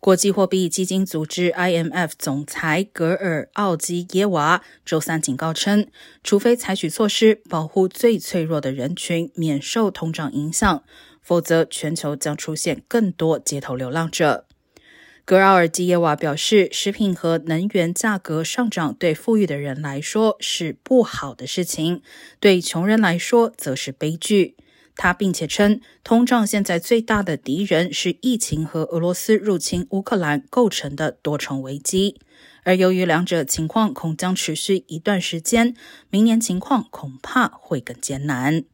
[0.00, 5.88] 国际货币基金组织 （IMF） 总裁格尔奥基耶娃周三警告称，
[6.22, 10.84] 除非采取措施保护最脆弱的人群免受通胀影响，
[11.20, 14.46] 否则全球将出现更多街头流浪者。
[15.24, 22.02] 格奥尔基耶娃表示，食品和能源价格上涨对富裕的人来说是不好的事情，
[22.38, 24.54] 对穷人来说则是悲剧。
[24.98, 32.20] 他并且称，通胀现在最大的敌人是疫情和俄罗斯入侵乌克兰构成的多重危机，
[32.64, 35.76] 而由于两者情况恐将持续一段时间，
[36.10, 38.64] 明年情况恐怕会更艰难。